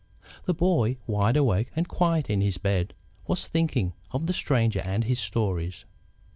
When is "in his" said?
2.27-2.57